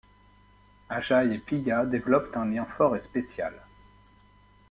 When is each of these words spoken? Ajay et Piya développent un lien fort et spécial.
Ajay 0.89 1.31
et 1.31 1.37
Piya 1.37 1.85
développent 1.85 2.35
un 2.35 2.47
lien 2.47 2.65
fort 2.65 2.95
et 2.95 3.01
spécial. 3.01 3.53